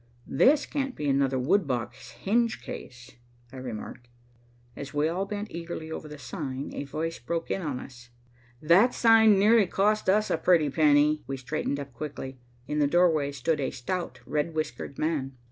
[0.25, 3.17] This can't be another wood box hinge case,"
[3.53, 4.07] I remarked.
[4.75, 8.09] As we all bent eagerly over the sign, a voice broke in on us.
[8.63, 12.39] "That sign nearly cost us a pretty penny." We straightened up quickly.
[12.67, 15.33] In the doorway stood a stout, red whiskered man.